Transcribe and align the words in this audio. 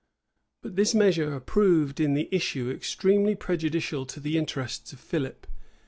But 0.63 0.75
this 0.77 0.95
measure 0.95 1.39
proved 1.39 1.99
in 1.99 2.15
the 2.15 2.27
issue 2.33 2.71
extremely 2.71 3.35
prejudicial 3.35 4.07
to 4.07 4.19
the 4.19 4.35
interests 4.35 4.91
of 4.93 4.99
Philip. 4.99 5.45